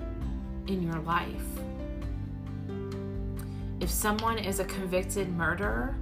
in 0.68 0.84
your 0.84 1.00
life 1.00 1.44
if 3.84 3.90
someone 3.90 4.38
is 4.38 4.62
a 4.62 4.66
convicted 4.66 5.28
murderer 5.36 5.94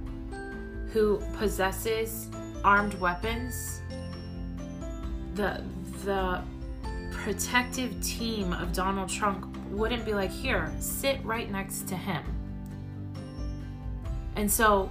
who 0.92 1.20
possesses 1.36 2.28
armed 2.62 2.94
weapons, 2.94 3.82
the 5.34 5.64
the 6.04 6.40
protective 7.10 8.00
team 8.00 8.52
of 8.52 8.72
Donald 8.72 9.08
Trump 9.08 9.56
wouldn't 9.70 10.04
be 10.04 10.14
like, 10.14 10.30
here, 10.30 10.72
sit 10.78 11.22
right 11.24 11.50
next 11.50 11.88
to 11.88 11.96
him. 11.96 12.22
And 14.36 14.50
so 14.50 14.90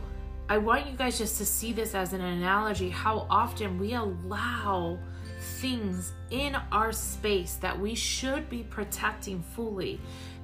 I 0.50 0.58
want 0.58 0.88
you 0.88 0.94
guys 0.98 1.18
just 1.18 1.38
to 1.38 1.46
see 1.46 1.74
this 1.74 1.96
as 1.96 2.14
an 2.14 2.22
analogy 2.22 2.90
how 2.90 3.26
often 3.30 3.80
we 3.80 3.94
allow 3.94 5.00
things 5.40 6.14
in 6.30 6.56
our 6.72 6.92
space 6.92 7.56
that 7.56 7.80
we 7.80 7.96
should 7.96 8.50
be 8.50 8.64
protecting 8.64 9.42
fully 9.42 10.00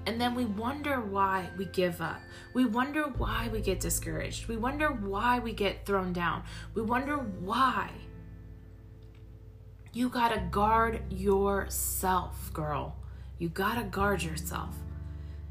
And 0.07 0.21
then 0.21 0.35
we 0.35 0.45
wonder 0.45 1.01
why 1.01 1.49
we 1.57 1.65
give 1.65 1.99
up. 1.99 2.21
We 2.53 2.63
wonder 2.63 3.03
why 3.17 3.49
we 3.51 3.59
get 3.59 3.81
discouraged. 3.81 4.47
We 4.47 4.55
wonder 4.55 4.87
why 4.87 5.39
we 5.39 5.51
get 5.51 5.85
thrown 5.85 6.13
down. 6.13 6.43
We 6.73 6.81
wonder 6.81 7.17
why. 7.17 7.89
You 9.91 10.07
gotta 10.07 10.39
guard 10.49 11.01
yourself, 11.11 12.53
girl. 12.53 12.95
You 13.37 13.49
gotta 13.49 13.83
guard 13.83 14.23
yourself. 14.23 14.73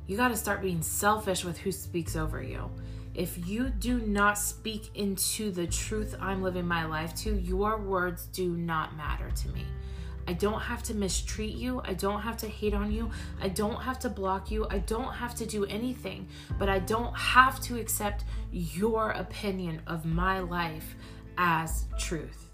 You 0.07 0.17
gotta 0.17 0.37
start 0.39 0.63
being 0.63 0.81
selfish 0.81 1.45
with 1.45 1.59
who 1.59 1.71
speaks 1.71 2.17
over 2.17 2.43
you. 2.43 2.71
If 3.17 3.49
you 3.49 3.71
do 3.71 3.99
not 4.01 4.37
speak 4.37 4.91
into 4.95 5.51
the 5.51 5.67
truth 5.67 6.15
I'm 6.21 6.43
living 6.43 6.69
my 6.69 6.85
life 6.85 7.15
to, 7.23 7.35
your 7.35 7.79
words 7.79 8.27
do 8.27 8.51
not 8.51 8.95
matter 8.95 9.31
to 9.31 9.49
me. 9.49 9.65
I 10.29 10.35
don't 10.35 10.61
have 10.61 10.83
to 10.85 10.95
mistreat 10.95 11.55
you. 11.55 11.81
I 11.83 11.95
don't 11.95 12.21
have 12.21 12.37
to 12.39 12.47
hate 12.47 12.75
on 12.75 12.93
you. 12.93 13.11
I 13.41 13.49
don't 13.49 13.81
have 13.81 13.99
to 14.01 14.11
block 14.11 14.51
you. 14.51 14.67
I 14.69 14.81
don't 14.81 15.15
have 15.15 15.35
to 15.37 15.47
do 15.47 15.65
anything, 15.65 16.29
but 16.59 16.69
I 16.69 16.79
don't 16.79 17.17
have 17.17 17.59
to 17.63 17.79
accept 17.81 18.25
your 18.53 19.13
opinion 19.13 19.81
of 19.87 20.05
my 20.05 20.41
life 20.41 20.95
as 21.39 21.87
truth. 21.99 22.51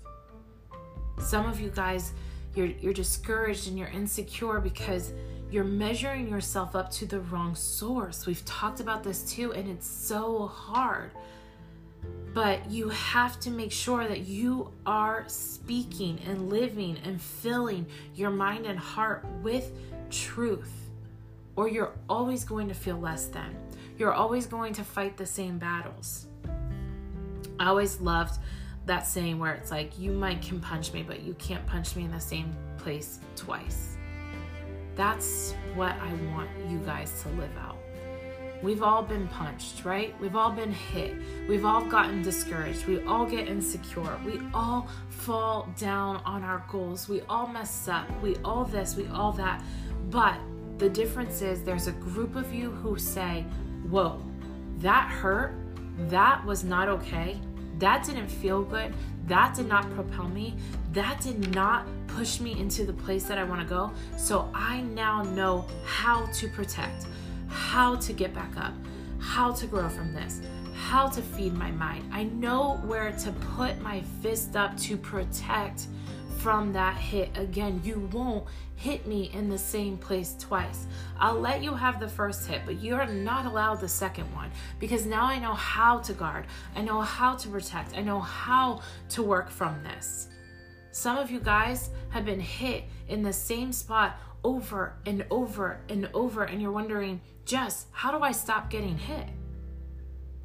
Some 1.19 1.47
of 1.47 1.61
you 1.61 1.71
guys, 1.71 2.13
you're, 2.55 2.67
you're 2.67 2.93
discouraged 2.93 3.67
and 3.67 3.77
you're 3.77 3.89
insecure 3.89 4.61
because 4.61 5.13
you're 5.53 5.65
measuring 5.65 6.29
yourself 6.29 6.75
up 6.75 6.91
to 6.91 7.05
the 7.05 7.21
wrong 7.21 7.55
source. 7.55 8.25
We've 8.25 8.45
talked 8.47 8.81
about 8.81 9.05
this 9.05 9.23
too, 9.23 9.53
and 9.53 9.69
it's 9.69 9.87
so 9.87 10.47
hard. 10.47 11.11
But 12.33 12.71
you 12.71 12.89
have 12.89 13.39
to 13.41 13.51
make 13.51 13.71
sure 13.71 14.09
that 14.09 14.21
you 14.21 14.73
are 14.87 15.25
speaking 15.27 16.19
and 16.27 16.49
living 16.49 16.97
and 17.05 17.21
filling 17.21 17.87
your 18.15 18.31
mind 18.31 18.65
and 18.65 18.79
heart 18.79 19.27
with 19.43 19.71
truth, 20.11 20.73
or 21.55 21.69
you're 21.69 21.93
always 22.09 22.45
going 22.45 22.69
to 22.69 22.75
feel 22.75 22.97
less 22.97 23.27
than. 23.27 23.55
You're 23.99 24.15
always 24.15 24.47
going 24.47 24.73
to 24.75 24.85
fight 24.85 25.19
the 25.19 25.27
same 25.27 25.59
battles. 25.59 26.29
I 27.61 27.67
always 27.67 28.01
loved 28.01 28.41
that 28.87 29.07
saying 29.07 29.39
where 29.39 29.53
it's 29.53 29.71
like, 29.71 29.99
you 29.99 30.13
might 30.13 30.41
can 30.41 30.61
punch 30.61 30.95
me, 30.95 31.03
but 31.03 31.21
you 31.21 31.35
can't 31.35 31.65
punch 31.67 31.95
me 31.95 32.05
in 32.05 32.11
the 32.11 32.19
same 32.19 32.57
place 32.79 33.21
twice. 33.37 33.99
That's 34.95 35.55
what 35.75 35.93
I 36.01 36.13
want 36.35 36.51
you 36.69 36.79
guys 36.79 37.23
to 37.23 37.29
live 37.31 37.57
out. 37.59 37.77
We've 38.63 38.83
all 38.83 39.03
been 39.03 39.27
punched, 39.27 39.85
right? 39.85 40.15
We've 40.21 40.37
all 40.37 40.53
been 40.53 40.73
hit. 40.73 41.15
We've 41.49 41.65
all 41.65 41.85
gotten 41.85 42.23
discouraged. 42.23 42.87
We 42.87 43.03
all 43.05 43.27
get 43.27 43.49
insecure. 43.49 44.17
We 44.25 44.41
all 44.55 44.89
fall 45.09 45.69
down 45.77 46.17
on 46.25 46.45
our 46.45 46.65
goals. 46.71 47.09
We 47.09 47.23
all 47.23 47.49
mess 47.49 47.89
up. 47.89 48.09
We 48.23 48.37
all 48.45 48.65
this, 48.65 48.95
we 48.95 49.09
all 49.09 49.33
that. 49.33 49.63
But 50.11 50.39
the 50.79 50.89
difference 50.89 51.43
is 51.43 51.65
there's 51.65 51.89
a 51.89 51.93
group 51.93 52.37
of 52.37 52.55
you 52.55 52.71
who 52.71 52.99
say, 52.99 53.45
Whoa, 53.89 54.23
that 54.79 55.11
hurt. 55.11 55.55
That 56.09 56.45
was 56.47 56.63
not 56.63 56.89
okay. 56.89 57.41
That 57.79 58.05
didn't 58.05 58.29
feel 58.29 58.63
good. 58.63 58.95
That 59.27 59.55
did 59.55 59.69
not 59.69 59.91
propel 59.95 60.29
me. 60.29 60.55
That 60.93 61.21
did 61.21 61.55
not 61.55 61.87
push 62.07 62.41
me 62.41 62.59
into 62.59 62.85
the 62.85 62.93
place 62.93 63.25
that 63.25 63.39
I 63.39 63.45
want 63.45 63.61
to 63.61 63.67
go. 63.67 63.93
So 64.17 64.51
I 64.55 64.81
now 64.81 65.23
know 65.23 65.67
how 65.85 66.27
to 66.27 66.49
protect, 66.49 67.07
how 67.49 67.97
to 67.97 68.13
get 68.13 68.35
back 68.35 68.57
up, 68.57 68.75
how 69.19 69.53
to 69.53 69.67
grow 69.67 69.89
from 69.89 70.13
this, 70.13 70.41
how 70.75 71.09
to 71.09 71.23
feed 71.23 71.55
my 71.55 71.71
mind. 71.71 72.05
I 72.13 72.25
know 72.25 72.81
where 72.85 73.13
to 73.13 73.33
put 73.57 73.81
my 73.81 74.03
fist 74.21 74.57
up 74.57 74.77
to 74.79 74.97
protect 74.97 75.87
from 76.43 76.73
that 76.73 76.97
hit. 76.97 77.31
Again, 77.37 77.81
you 77.85 78.11
won't 78.13 78.45
hit 78.75 79.07
me 79.07 79.31
in 79.33 79.49
the 79.49 79.57
same 79.57 79.97
place 79.97 80.35
twice. 80.41 80.89
I'll 81.21 81.39
let 81.39 81.63
you 81.63 81.73
have 81.73 82.01
the 82.01 82.09
first 82.09 82.49
hit, 82.49 82.63
but 82.67 82.83
you're 82.83 83.07
not 83.07 83.47
allowed 83.47 83.81
the 83.81 83.89
second 83.89 84.25
one 84.35 84.51
because 84.81 85.07
now 85.07 85.27
I 85.27 85.39
know 85.39 85.55
how 85.55 85.99
to 86.01 86.13
guard. 86.13 86.47
I 86.75 86.83
know 86.83 87.01
how 87.01 87.37
to 87.37 87.49
protect. 87.49 87.97
I 87.97 88.01
know 88.01 88.19
how 88.19 88.81
to 89.11 89.23
work 89.23 89.51
from 89.51 89.85
this. 89.85 90.31
Some 90.91 91.17
of 91.17 91.31
you 91.31 91.39
guys 91.39 91.91
have 92.09 92.25
been 92.25 92.41
hit 92.41 92.85
in 93.09 93.23
the 93.23 93.33
same 93.33 93.73
spot 93.73 94.19
over 94.43 94.95
and 95.07 95.25
over 95.31 95.79
and 95.89 96.11
over, 96.13 96.43
and 96.43 96.61
you're 96.61 96.73
wondering, 96.73 97.21
Jess, 97.45 97.87
how 97.93 98.11
do 98.11 98.19
I 98.19 98.33
stop 98.33 98.69
getting 98.69 98.99
hit? 98.99 99.29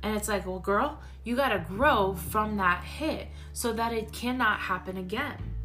And 0.04 0.16
it's 0.16 0.27
like, 0.27 0.46
well, 0.46 0.60
girl, 0.60 1.00
you 1.24 1.36
got 1.36 1.50
to 1.50 1.66
grow 1.68 2.13
from 2.13 2.58
that 2.58 2.84
hit 2.84 3.30
so 3.51 3.74
that 3.74 3.94
it 3.94 4.13
cannot 4.13 4.60
happen 4.60 4.98
again. 4.98 5.56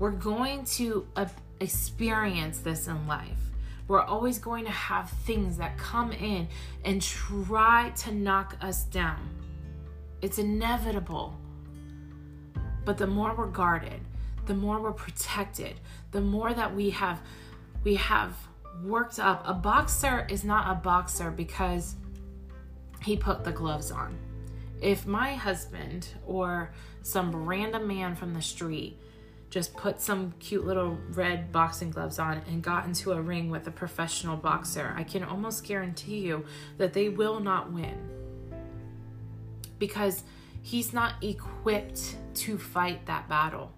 We're 0.00 0.12
going 0.12 0.64
to 0.64 1.06
uh, 1.14 1.26
experience 1.60 2.60
this 2.60 2.88
in 2.88 3.06
life. 3.06 3.38
We're 3.86 4.00
always 4.00 4.38
going 4.38 4.64
to 4.64 4.70
have 4.70 5.10
things 5.10 5.58
that 5.58 5.76
come 5.76 6.10
in 6.12 6.48
and 6.86 7.02
try 7.02 7.90
to 7.98 8.12
knock 8.12 8.56
us 8.62 8.84
down. 8.84 9.28
It's 10.22 10.38
inevitable. 10.38 11.38
But 12.86 12.96
the 12.96 13.06
more 13.06 13.34
we're 13.36 13.48
guarded, 13.48 14.00
the 14.46 14.54
more 14.54 14.80
we're 14.80 14.92
protected, 14.92 15.74
the 16.12 16.22
more 16.22 16.54
that 16.54 16.74
we 16.74 16.90
have 16.90 17.20
we 17.84 17.96
have 17.96 18.34
worked 18.82 19.18
up. 19.18 19.42
A 19.46 19.52
boxer 19.52 20.26
is 20.30 20.44
not 20.44 20.70
a 20.70 20.80
boxer 20.80 21.30
because 21.30 21.96
he 23.02 23.18
put 23.18 23.44
the 23.44 23.52
gloves 23.52 23.90
on. 23.90 24.16
If 24.80 25.06
my 25.06 25.34
husband 25.34 26.08
or 26.26 26.72
some 27.02 27.36
random 27.36 27.86
man 27.86 28.14
from 28.14 28.32
the 28.32 28.42
street 28.42 28.98
just 29.50 29.74
put 29.74 30.00
some 30.00 30.32
cute 30.38 30.64
little 30.64 30.96
red 31.10 31.50
boxing 31.50 31.90
gloves 31.90 32.20
on 32.20 32.40
and 32.48 32.62
got 32.62 32.86
into 32.86 33.12
a 33.12 33.20
ring 33.20 33.50
with 33.50 33.66
a 33.66 33.70
professional 33.70 34.36
boxer, 34.36 34.94
I 34.96 35.02
can 35.02 35.24
almost 35.24 35.64
guarantee 35.64 36.20
you 36.20 36.44
that 36.78 36.92
they 36.92 37.08
will 37.08 37.40
not 37.40 37.72
win. 37.72 37.98
Because 39.78 40.22
he's 40.62 40.92
not 40.92 41.14
equipped 41.22 42.16
to 42.34 42.58
fight 42.58 43.06
that 43.06 43.28
battle. 43.28 43.72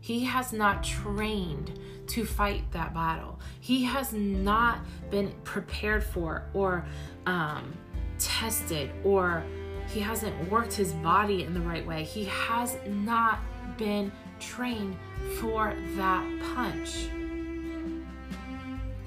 He 0.00 0.24
has 0.24 0.52
not 0.52 0.84
trained 0.84 1.78
to 2.06 2.24
fight 2.24 2.70
that 2.70 2.94
battle. 2.94 3.40
He 3.58 3.84
has 3.84 4.12
not 4.12 4.78
been 5.10 5.32
prepared 5.42 6.04
for 6.04 6.44
or 6.54 6.86
um, 7.26 7.76
tested 8.20 8.90
or 9.04 9.42
he 9.88 10.00
hasn't 10.00 10.50
worked 10.50 10.74
his 10.74 10.92
body 10.92 11.42
in 11.42 11.54
the 11.54 11.60
right 11.60 11.84
way. 11.84 12.04
He 12.04 12.26
has 12.26 12.76
not 12.86 13.40
been 13.76 14.12
trained 14.38 14.96
for 15.40 15.74
that 15.96 16.24
punch. 16.54 17.08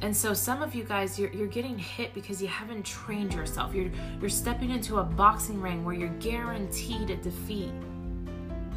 And 0.01 0.15
so 0.17 0.33
some 0.33 0.63
of 0.63 0.73
you 0.73 0.83
guys, 0.83 1.19
you're, 1.19 1.31
you're 1.31 1.47
getting 1.47 1.77
hit 1.77 2.13
because 2.13 2.41
you 2.41 2.47
haven't 2.47 2.83
trained 2.83 3.33
yourself. 3.33 3.73
You're, 3.75 3.91
you're 4.19 4.31
stepping 4.31 4.71
into 4.71 4.97
a 4.97 5.03
boxing 5.03 5.61
ring 5.61 5.85
where 5.85 5.93
you're 5.93 6.09
guaranteed 6.19 7.11
a 7.11 7.17
defeat. 7.17 7.71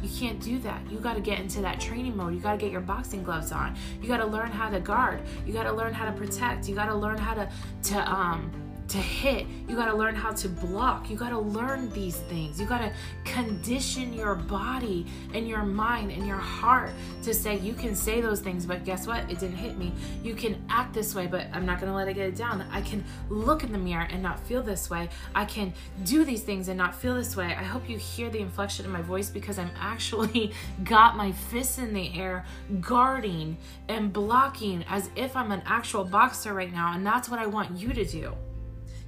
You 0.03 0.09
can't 0.19 0.39
do 0.39 0.59
that. 0.59 0.79
You 0.91 0.99
got 0.99 1.15
to 1.15 1.21
get 1.21 1.39
into 1.39 1.61
that 1.61 1.79
training 1.79 2.15
mode. 2.15 2.35
You 2.35 2.39
got 2.39 2.51
to 2.51 2.57
get 2.57 2.71
your 2.71 2.81
boxing 2.81 3.23
gloves 3.23 3.51
on. 3.51 3.75
You 4.01 4.07
got 4.07 4.17
to 4.17 4.25
learn 4.27 4.51
how 4.51 4.69
to 4.69 4.79
guard. 4.79 5.21
You 5.47 5.53
got 5.53 5.63
to 5.63 5.73
learn 5.73 5.95
how 5.95 6.05
to 6.05 6.11
protect. 6.11 6.69
You 6.69 6.75
got 6.75 6.87
to 6.87 6.95
learn 6.95 7.17
how 7.17 7.33
to 7.33 7.49
to 7.83 8.11
um 8.11 8.51
to 8.87 8.97
hit. 8.97 9.47
You 9.67 9.75
got 9.75 9.87
to 9.87 9.95
learn 9.95 10.15
how 10.15 10.31
to 10.31 10.47
block. 10.49 11.09
You 11.09 11.17
got 11.17 11.29
to 11.29 11.39
learn 11.39 11.89
these 11.89 12.17
things. 12.17 12.59
You 12.59 12.67
got 12.67 12.81
to 12.81 12.91
condition 13.23 14.13
your 14.13 14.35
body 14.35 15.05
and 15.33 15.47
your 15.47 15.63
mind 15.63 16.11
and 16.11 16.25
your 16.27 16.37
heart 16.37 16.91
to 17.23 17.33
say, 17.33 17.57
you 17.57 17.73
can 17.73 17.95
say 17.95 18.21
those 18.21 18.41
things, 18.41 18.65
but 18.65 18.85
guess 18.85 19.07
what? 19.07 19.29
It 19.29 19.39
didn't 19.39 19.57
hit 19.57 19.77
me. 19.77 19.91
You 20.23 20.35
can 20.35 20.63
act 20.69 20.93
this 20.93 21.15
way, 21.15 21.25
but 21.25 21.47
I'm 21.51 21.65
not 21.65 21.79
going 21.79 21.91
to 21.91 21.95
let 21.95 22.07
it 22.07 22.13
get 22.13 22.27
it 22.27 22.35
down. 22.35 22.63
I 22.71 22.81
can 22.81 23.03
look 23.29 23.63
in 23.63 23.71
the 23.71 23.77
mirror 23.77 24.07
and 24.09 24.21
not 24.21 24.39
feel 24.39 24.61
this 24.61 24.89
way. 24.89 25.09
I 25.33 25.45
can 25.45 25.73
do 26.03 26.23
these 26.23 26.43
things 26.43 26.67
and 26.67 26.77
not 26.77 26.93
feel 26.93 27.15
this 27.15 27.35
way. 27.35 27.47
I 27.47 27.63
hope 27.63 27.89
you 27.89 27.97
hear 27.97 28.29
the 28.29 28.39
inflection 28.39 28.85
in 28.85 28.91
my 28.91 29.01
voice 29.01 29.29
because 29.29 29.57
I'm 29.57 29.71
actually 29.79 30.53
got 30.83 31.17
my 31.17 31.31
fists 31.31 31.79
in 31.79 31.93
the 31.93 32.17
air, 32.19 32.45
guarding 32.81 33.57
and 33.89 34.13
blocking 34.13 34.85
as 34.87 35.09
if 35.15 35.35
I'm 35.35 35.51
an 35.51 35.63
actual 35.65 36.03
boxer 36.03 36.53
right 36.53 36.71
now. 36.71 36.93
And 36.93 37.05
that's 37.05 37.29
what 37.29 37.39
I 37.39 37.47
want 37.47 37.77
you 37.79 37.91
to 37.93 38.05
do. 38.05 38.35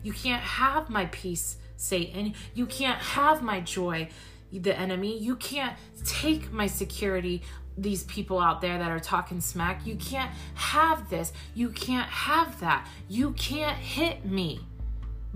You 0.07 0.13
can't 0.13 0.41
have 0.41 0.89
my 0.89 1.07
peace, 1.07 1.57
Satan. 1.75 2.33
You 2.53 2.65
can't 2.65 2.97
have 2.97 3.41
my 3.41 3.59
joy, 3.59 4.07
the 4.53 4.73
enemy. 4.73 5.19
You 5.19 5.35
can't 5.35 5.75
take 6.05 6.49
my 6.49 6.67
security, 6.67 7.41
these 7.77 8.05
people 8.05 8.39
out 8.39 8.61
there 8.61 8.77
that 8.77 8.89
are 8.89 9.01
talking 9.01 9.41
smack. 9.41 9.85
You 9.85 9.97
can't 9.97 10.31
have 10.53 11.09
this. 11.09 11.33
You 11.53 11.71
can't 11.71 12.09
have 12.09 12.57
that. 12.61 12.87
You 13.09 13.31
can't 13.31 13.75
hit 13.75 14.23
me 14.23 14.61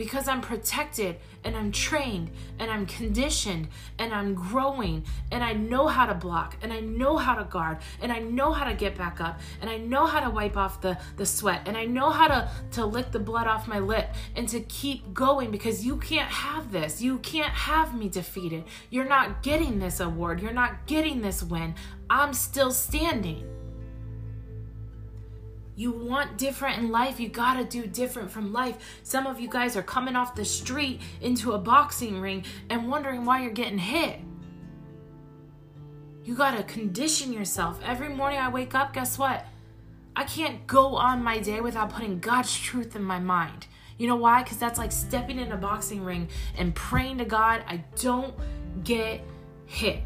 because 0.01 0.27
I'm 0.27 0.41
protected 0.41 1.17
and 1.43 1.55
I'm 1.55 1.71
trained 1.71 2.31
and 2.57 2.71
I'm 2.71 2.87
conditioned 2.87 3.67
and 3.99 4.11
I'm 4.11 4.33
growing 4.33 5.05
and 5.31 5.43
I 5.43 5.53
know 5.53 5.85
how 5.85 6.07
to 6.07 6.15
block 6.15 6.57
and 6.63 6.73
I 6.73 6.79
know 6.79 7.17
how 7.17 7.35
to 7.35 7.43
guard 7.43 7.77
and 8.01 8.11
I 8.11 8.17
know 8.17 8.51
how 8.51 8.65
to 8.65 8.73
get 8.73 8.97
back 8.97 9.21
up 9.21 9.39
and 9.61 9.69
I 9.69 9.77
know 9.77 10.07
how 10.07 10.19
to 10.21 10.31
wipe 10.31 10.57
off 10.57 10.81
the, 10.81 10.97
the 11.17 11.25
sweat 11.27 11.61
and 11.67 11.77
I 11.77 11.85
know 11.85 12.09
how 12.09 12.27
to, 12.29 12.49
to 12.71 12.83
lick 12.83 13.11
the 13.11 13.19
blood 13.19 13.45
off 13.45 13.67
my 13.67 13.77
lip 13.77 14.09
and 14.35 14.49
to 14.49 14.61
keep 14.61 15.13
going 15.13 15.51
because 15.51 15.85
you 15.85 15.97
can't 15.97 16.31
have 16.31 16.71
this. 16.71 16.99
You 16.99 17.19
can't 17.19 17.53
have 17.53 17.95
me 17.95 18.09
defeated. 18.09 18.63
You're 18.89 19.05
not 19.07 19.43
getting 19.43 19.77
this 19.77 19.99
award. 19.99 20.41
You're 20.41 20.51
not 20.51 20.87
getting 20.87 21.21
this 21.21 21.43
win. 21.43 21.75
I'm 22.09 22.33
still 22.33 22.71
standing. 22.71 23.60
You 25.81 25.89
want 25.89 26.37
different 26.37 26.77
in 26.77 26.91
life, 26.91 27.19
you 27.19 27.27
gotta 27.27 27.65
do 27.65 27.87
different 27.87 28.29
from 28.29 28.53
life. 28.53 28.99
Some 29.01 29.25
of 29.25 29.39
you 29.39 29.49
guys 29.49 29.75
are 29.75 29.81
coming 29.81 30.15
off 30.15 30.35
the 30.35 30.45
street 30.45 31.01
into 31.21 31.53
a 31.53 31.57
boxing 31.57 32.21
ring 32.21 32.45
and 32.69 32.87
wondering 32.87 33.25
why 33.25 33.41
you're 33.41 33.49
getting 33.49 33.79
hit. 33.79 34.19
You 36.23 36.35
gotta 36.35 36.61
condition 36.61 37.33
yourself. 37.33 37.79
Every 37.83 38.09
morning 38.09 38.37
I 38.37 38.49
wake 38.49 38.75
up, 38.75 38.93
guess 38.93 39.17
what? 39.17 39.43
I 40.15 40.25
can't 40.25 40.67
go 40.67 40.97
on 40.97 41.23
my 41.23 41.39
day 41.39 41.61
without 41.61 41.89
putting 41.89 42.19
God's 42.19 42.55
truth 42.55 42.95
in 42.95 43.01
my 43.01 43.17
mind. 43.17 43.65
You 43.97 44.05
know 44.05 44.17
why? 44.17 44.43
Because 44.43 44.59
that's 44.59 44.77
like 44.77 44.91
stepping 44.91 45.39
in 45.39 45.51
a 45.51 45.57
boxing 45.57 46.03
ring 46.03 46.29
and 46.59 46.75
praying 46.75 47.17
to 47.17 47.25
God 47.25 47.63
I 47.67 47.77
don't 47.99 48.35
get 48.83 49.21
hit. 49.65 50.03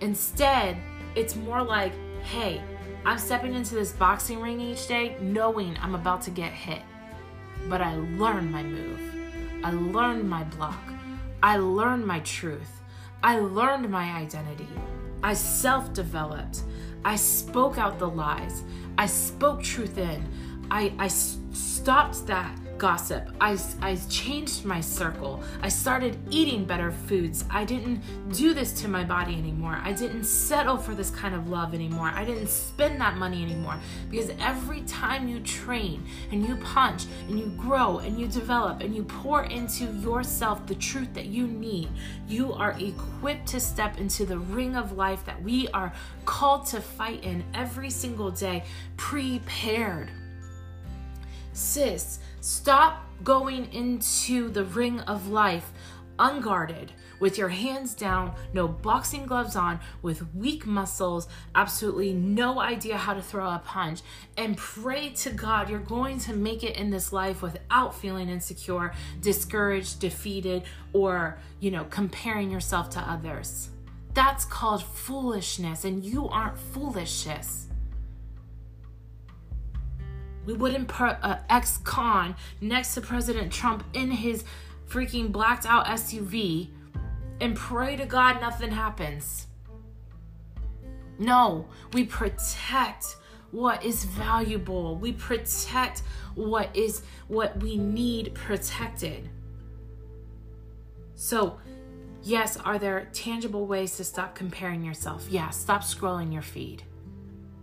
Instead, 0.00 0.78
it's 1.14 1.36
more 1.36 1.62
like, 1.62 1.92
hey, 2.22 2.62
I'm 3.04 3.18
stepping 3.18 3.54
into 3.54 3.74
this 3.74 3.92
boxing 3.92 4.40
ring 4.40 4.60
each 4.60 4.88
day 4.88 5.16
knowing 5.20 5.76
I'm 5.80 5.94
about 5.94 6.22
to 6.22 6.30
get 6.30 6.52
hit. 6.52 6.82
But 7.68 7.80
I 7.80 7.96
learned 7.96 8.50
my 8.50 8.62
move. 8.62 9.00
I 9.62 9.70
learned 9.70 10.28
my 10.28 10.44
block. 10.44 10.80
I 11.42 11.56
learned 11.56 12.06
my 12.06 12.20
truth. 12.20 12.82
I 13.22 13.38
learned 13.38 13.90
my 13.90 14.04
identity. 14.12 14.68
I 15.22 15.34
self 15.34 15.92
developed. 15.92 16.62
I 17.04 17.16
spoke 17.16 17.78
out 17.78 17.98
the 17.98 18.08
lies. 18.08 18.62
I 18.98 19.06
spoke 19.06 19.62
truth 19.62 19.98
in. 19.98 20.24
I, 20.70 20.92
I 20.98 21.08
stopped 21.08 22.26
that 22.26 22.56
gossip. 22.78 23.28
I, 23.40 23.58
I 23.80 23.96
changed 24.08 24.64
my 24.64 24.80
circle. 24.80 25.42
I 25.62 25.68
started 25.68 26.18
eating 26.30 26.64
better 26.64 26.90
foods. 26.90 27.44
I 27.50 27.64
didn't 27.64 28.02
do 28.32 28.54
this 28.54 28.72
to 28.82 28.88
my 28.88 29.04
body 29.04 29.34
anymore. 29.34 29.78
I 29.82 29.92
didn't 29.92 30.24
settle 30.24 30.76
for 30.76 30.94
this 30.94 31.10
kind 31.10 31.34
of 31.34 31.48
love 31.48 31.74
anymore. 31.74 32.10
I 32.14 32.24
didn't 32.24 32.48
spend 32.48 33.00
that 33.00 33.16
money 33.16 33.42
anymore. 33.42 33.78
Because 34.10 34.30
every 34.40 34.82
time 34.82 35.28
you 35.28 35.40
train 35.40 36.04
and 36.30 36.46
you 36.46 36.56
punch 36.56 37.04
and 37.28 37.38
you 37.38 37.46
grow 37.56 37.98
and 37.98 38.18
you 38.18 38.26
develop 38.26 38.80
and 38.80 38.94
you 38.94 39.04
pour 39.04 39.44
into 39.44 39.84
yourself 39.84 40.66
the 40.66 40.74
truth 40.74 41.12
that 41.14 41.26
you 41.26 41.46
need, 41.46 41.88
you 42.28 42.52
are 42.52 42.76
equipped 42.78 43.46
to 43.48 43.60
step 43.60 43.98
into 43.98 44.26
the 44.26 44.38
ring 44.38 44.76
of 44.76 44.92
life 44.92 45.24
that 45.24 45.42
we 45.42 45.68
are 45.68 45.92
called 46.24 46.66
to 46.66 46.80
fight 46.80 47.24
in 47.24 47.44
every 47.54 47.90
single 47.90 48.30
day, 48.30 48.64
prepared. 48.96 50.10
Sis, 51.56 52.18
Stop 52.40 53.02
going 53.24 53.72
into 53.72 54.50
the 54.50 54.64
ring 54.64 55.00
of 55.00 55.28
life 55.28 55.72
unguarded, 56.18 56.92
with 57.18 57.38
your 57.38 57.48
hands 57.48 57.94
down, 57.94 58.34
no 58.52 58.68
boxing 58.68 59.26
gloves 59.26 59.56
on, 59.56 59.80
with 60.02 60.34
weak 60.34 60.66
muscles, 60.66 61.28
absolutely 61.54 62.12
no 62.12 62.60
idea 62.60 62.96
how 62.96 63.14
to 63.14 63.22
throw 63.22 63.48
a 63.48 63.60
punch, 63.64 64.00
and 64.36 64.56
pray 64.56 65.10
to 65.10 65.30
God 65.30 65.68
you're 65.68 65.78
going 65.78 66.18
to 66.20 66.34
make 66.34 66.62
it 66.62 66.76
in 66.76 66.90
this 66.90 67.12
life 67.12 67.42
without 67.42 67.94
feeling 67.94 68.28
insecure, 68.28 68.92
discouraged, 69.20 70.00
defeated, 70.00 70.62
or, 70.92 71.38
you 71.60 71.70
know, 71.70 71.84
comparing 71.84 72.50
yourself 72.50 72.90
to 72.90 73.00
others. 73.00 73.70
That's 74.14 74.44
called 74.44 74.82
foolishness, 74.82 75.84
and 75.84 76.04
you 76.04 76.28
aren't 76.28 76.58
foolishness. 76.58 77.66
We 80.46 80.54
wouldn't 80.54 80.88
put 80.88 81.18
an 81.22 81.38
ex 81.50 81.78
con 81.78 82.36
next 82.60 82.94
to 82.94 83.00
President 83.00 83.52
Trump 83.52 83.84
in 83.92 84.10
his 84.10 84.44
freaking 84.88 85.32
blacked 85.32 85.66
out 85.66 85.86
SUV 85.86 86.68
and 87.40 87.54
pray 87.56 87.96
to 87.96 88.06
God 88.06 88.40
nothing 88.40 88.70
happens. 88.70 89.48
No, 91.18 91.66
we 91.92 92.04
protect 92.04 93.16
what 93.50 93.84
is 93.84 94.04
valuable. 94.04 94.96
We 94.96 95.12
protect 95.12 96.02
what 96.34 96.74
is 96.76 97.02
what 97.28 97.60
we 97.62 97.76
need 97.76 98.34
protected. 98.34 99.28
So, 101.14 101.58
yes, 102.22 102.58
are 102.58 102.78
there 102.78 103.08
tangible 103.12 103.66
ways 103.66 103.96
to 103.96 104.04
stop 104.04 104.34
comparing 104.34 104.84
yourself? 104.84 105.26
Yeah, 105.30 105.50
stop 105.50 105.82
scrolling 105.82 106.32
your 106.32 106.42
feed. 106.42 106.82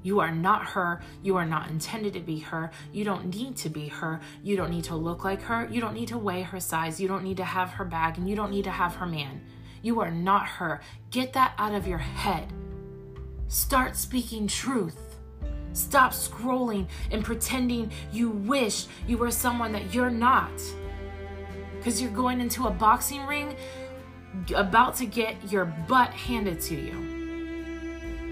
You 0.03 0.19
are 0.19 0.31
not 0.31 0.65
her. 0.67 1.01
You 1.23 1.37
are 1.37 1.45
not 1.45 1.69
intended 1.69 2.13
to 2.13 2.19
be 2.19 2.39
her. 2.39 2.69
You 2.91 3.03
don't 3.05 3.33
need 3.33 3.55
to 3.57 3.69
be 3.69 3.87
her. 3.87 4.19
You 4.43 4.55
don't 4.55 4.69
need 4.69 4.83
to 4.85 4.95
look 4.95 5.23
like 5.23 5.41
her. 5.43 5.67
You 5.71 5.81
don't 5.81 5.93
need 5.93 6.09
to 6.09 6.17
weigh 6.17 6.43
her 6.43 6.59
size. 6.59 6.99
You 6.99 7.07
don't 7.07 7.23
need 7.23 7.37
to 7.37 7.43
have 7.43 7.71
her 7.71 7.85
bag 7.85 8.17
and 8.17 8.29
you 8.29 8.35
don't 8.35 8.51
need 8.51 8.65
to 8.65 8.71
have 8.71 8.95
her 8.95 9.05
man. 9.07 9.41
You 9.81 10.01
are 10.01 10.11
not 10.11 10.45
her. 10.45 10.81
Get 11.09 11.33
that 11.33 11.53
out 11.57 11.73
of 11.73 11.87
your 11.87 11.97
head. 11.97 12.51
Start 13.47 13.95
speaking 13.95 14.47
truth. 14.47 15.17
Stop 15.73 16.11
scrolling 16.11 16.87
and 17.11 17.23
pretending 17.23 17.91
you 18.11 18.29
wish 18.29 18.85
you 19.07 19.17
were 19.17 19.31
someone 19.31 19.71
that 19.71 19.93
you're 19.93 20.09
not. 20.09 20.51
Because 21.77 22.01
you're 22.01 22.11
going 22.11 22.39
into 22.39 22.67
a 22.67 22.71
boxing 22.71 23.25
ring 23.25 23.55
about 24.55 24.95
to 24.95 25.05
get 25.05 25.51
your 25.51 25.65
butt 25.65 26.09
handed 26.11 26.61
to 26.61 26.75
you. 26.75 27.12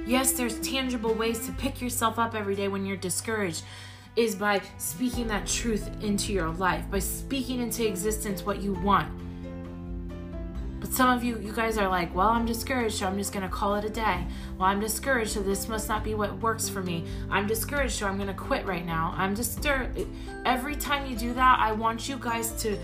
Yes, 0.06 0.34
there's 0.34 0.60
tangible 0.60 1.14
ways 1.14 1.46
to 1.46 1.52
pick 1.54 1.82
yourself 1.82 2.18
up 2.20 2.36
every 2.36 2.56
day 2.56 2.68
when 2.68 2.86
you're 2.86 2.98
discouraged 2.98 3.64
is 4.16 4.36
by 4.36 4.62
speaking 4.78 5.28
that 5.28 5.48
truth 5.48 5.90
into 6.04 6.34
your 6.34 6.50
life, 6.50 6.84
by 6.92 7.00
speaking 7.00 7.62
into 7.62 7.88
existence 7.88 8.46
what 8.46 8.62
you 8.62 8.74
want. 8.74 9.10
But 10.82 10.92
some 10.92 11.16
of 11.16 11.24
you, 11.24 11.38
you 11.40 11.54
guys 11.54 11.78
are 11.78 11.88
like, 11.88 12.14
well, 12.14 12.30
I'm 12.30 12.46
discouraged, 12.46 12.96
so 12.96 13.06
I'm 13.06 13.18
just 13.18 13.32
going 13.32 13.48
to 13.48 13.54
call 13.54 13.76
it 13.76 13.86
a 13.86 13.90
day. 13.90 14.26
Well, 14.58 14.68
I'm 14.68 14.80
discouraged, 14.80 15.32
so 15.32 15.42
this 15.42 15.70
must 15.70 15.88
not 15.88 16.04
be 16.04 16.16
what 16.16 16.36
works 16.40 16.68
for 16.68 16.82
me. 16.82 17.06
I'm 17.30 17.46
discouraged, 17.46 17.94
so 17.94 18.08
I'm 18.08 18.18
going 18.18 18.28
to 18.28 18.34
quit 18.34 18.66
right 18.66 18.86
now. 18.86 19.14
I'm 19.16 19.36
discouraged. 19.36 20.08
Every 20.44 20.76
time 20.76 21.10
you 21.10 21.16
do 21.16 21.34
that, 21.36 21.60
I 21.60 21.72
want 21.72 22.10
you 22.10 22.18
guys 22.18 22.52
to 22.64 22.78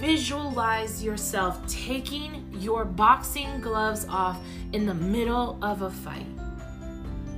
visualize 0.00 1.04
yourself 1.04 1.64
taking 1.68 2.52
your 2.58 2.84
boxing 2.84 3.60
gloves 3.60 4.06
off 4.08 4.40
in 4.72 4.84
the 4.84 4.94
middle 4.94 5.56
of 5.62 5.82
a 5.82 5.90
fight. 5.90 6.26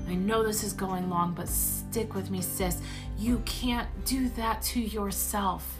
I 0.08 0.14
know 0.14 0.42
this 0.42 0.64
is 0.64 0.72
going 0.72 1.10
long, 1.10 1.34
but 1.34 1.48
stick 1.48 2.14
with 2.14 2.30
me, 2.30 2.40
sis. 2.40 2.80
You 3.18 3.42
can't 3.44 3.88
do 4.06 4.30
that 4.30 4.62
to 4.62 4.80
yourself. 4.80 5.76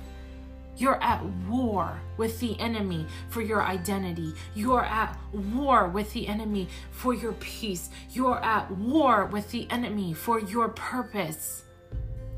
You're 0.77 1.03
at 1.03 1.25
war 1.49 1.99
with 2.19 2.39
the 2.39 2.59
enemy 2.61 3.07
for 3.31 3.41
your 3.41 3.63
identity. 3.63 4.35
You're 4.55 4.85
at 4.85 5.19
war 5.33 5.89
with 5.89 6.13
the 6.13 6.29
enemy 6.29 6.69
for 6.91 7.15
your 7.15 7.33
peace. 7.35 7.91
You're 8.11 8.39
at 8.45 8.71
war 8.71 9.25
with 9.27 9.51
the 9.51 9.67
enemy 9.71 10.13
for 10.13 10.39
your 10.39 10.69
purpose. 10.69 11.65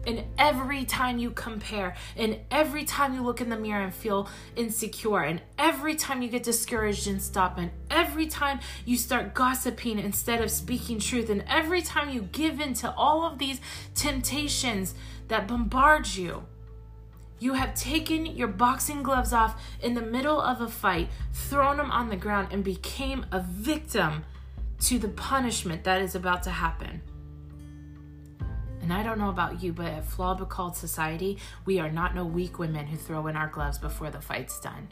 And 0.06 0.24
every 0.38 0.84
time 0.84 1.18
you 1.18 1.30
compare, 1.30 1.94
and 2.16 2.38
every 2.50 2.84
time 2.84 3.14
you 3.14 3.22
look 3.22 3.40
in 3.40 3.50
the 3.50 3.56
mirror 3.56 3.82
and 3.82 3.94
feel 3.94 4.28
insecure, 4.56 5.20
and 5.20 5.42
every 5.58 5.94
time 5.94 6.22
you 6.22 6.28
get 6.28 6.42
discouraged 6.42 7.06
and 7.06 7.20
stop, 7.20 7.58
and 7.58 7.70
every 7.90 8.26
time 8.26 8.60
you 8.86 8.96
start 8.96 9.34
gossiping 9.34 9.98
instead 9.98 10.40
of 10.40 10.50
speaking 10.50 10.98
truth, 10.98 11.28
and 11.28 11.44
every 11.46 11.82
time 11.82 12.08
you 12.08 12.22
give 12.32 12.60
in 12.60 12.72
to 12.74 12.92
all 12.94 13.24
of 13.24 13.38
these 13.38 13.60
temptations 13.94 14.94
that 15.28 15.46
bombard 15.46 16.06
you, 16.14 16.44
you 17.38 17.54
have 17.54 17.74
taken 17.74 18.26
your 18.26 18.48
boxing 18.48 19.02
gloves 19.02 19.32
off 19.32 19.62
in 19.82 19.94
the 19.94 20.02
middle 20.02 20.40
of 20.40 20.60
a 20.60 20.68
fight, 20.68 21.08
thrown 21.32 21.78
them 21.78 21.90
on 21.90 22.08
the 22.08 22.16
ground, 22.16 22.48
and 22.50 22.64
became 22.64 23.26
a 23.32 23.40
victim 23.40 24.24
to 24.80 24.98
the 24.98 25.08
punishment 25.08 25.84
that 25.84 26.00
is 26.00 26.14
about 26.14 26.42
to 26.44 26.50
happen. 26.50 27.02
And 28.82 28.92
I 28.92 29.02
don't 29.02 29.18
know 29.18 29.28
about 29.28 29.62
you, 29.62 29.72
but 29.72 29.86
at 29.86 30.04
Flawed 30.04 30.46
Called 30.48 30.76
Society, 30.76 31.38
we 31.64 31.78
are 31.78 31.90
not 31.90 32.14
no 32.14 32.24
weak 32.24 32.58
women 32.58 32.86
who 32.86 32.96
throw 32.96 33.26
in 33.26 33.36
our 33.36 33.48
gloves 33.48 33.78
before 33.78 34.10
the 34.10 34.20
fight's 34.20 34.58
done. 34.58 34.88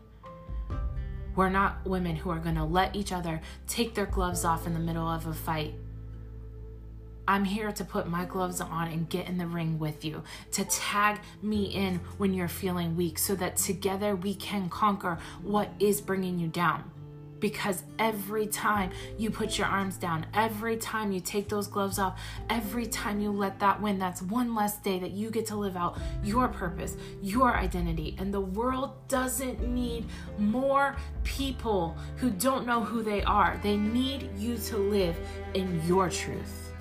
We're 1.34 1.48
not 1.48 1.86
women 1.86 2.16
who 2.16 2.30
are 2.30 2.38
going 2.38 2.56
to 2.56 2.64
let 2.64 2.96
each 2.96 3.12
other 3.12 3.40
take 3.66 3.94
their 3.94 4.06
gloves 4.06 4.44
off 4.44 4.66
in 4.66 4.74
the 4.74 4.80
middle 4.80 5.06
of 5.06 5.26
a 5.26 5.32
fight. 5.32 5.74
I'm 7.26 7.44
here 7.44 7.70
to 7.72 7.84
put 7.84 8.08
my 8.08 8.24
gloves 8.24 8.60
on 8.60 8.88
and 8.88 9.08
get 9.08 9.28
in 9.28 9.36
the 9.38 9.46
ring 9.46 9.78
with 9.78 10.04
you, 10.04 10.22
to 10.52 10.64
tag 10.64 11.20
me 11.42 11.64
in 11.64 12.00
when 12.16 12.32
you're 12.32 12.48
feeling 12.48 12.96
weak 12.96 13.18
so 13.18 13.34
that 13.36 13.56
together 13.56 14.16
we 14.16 14.34
can 14.34 14.68
conquer 14.68 15.18
what 15.42 15.70
is 15.78 16.00
bringing 16.00 16.38
you 16.38 16.48
down 16.48 16.90
because 17.40 17.82
every 17.98 18.46
time 18.46 18.90
you 19.16 19.30
put 19.30 19.58
your 19.58 19.66
arms 19.66 19.96
down, 19.96 20.26
every 20.34 20.76
time 20.76 21.12
you 21.12 21.20
take 21.20 21.48
those 21.48 21.66
gloves 21.66 21.98
off, 21.98 22.20
every 22.50 22.86
time 22.86 23.20
you 23.20 23.30
let 23.30 23.58
that 23.60 23.80
win, 23.80 23.98
that's 23.98 24.22
one 24.22 24.54
less 24.54 24.78
day 24.78 24.98
that 24.98 25.12
you 25.12 25.30
get 25.30 25.46
to 25.46 25.56
live 25.56 25.76
out 25.76 25.98
your 26.22 26.48
purpose, 26.48 26.96
your 27.22 27.56
identity. 27.56 28.16
And 28.18 28.32
the 28.32 28.40
world 28.40 28.92
doesn't 29.08 29.66
need 29.66 30.06
more 30.38 30.96
people 31.24 31.96
who 32.16 32.30
don't 32.30 32.66
know 32.66 32.82
who 32.82 33.02
they 33.02 33.22
are. 33.22 33.58
They 33.62 33.76
need 33.76 34.30
you 34.36 34.56
to 34.58 34.76
live 34.76 35.16
in 35.54 35.80
your 35.86 36.08
truth. 36.08 36.72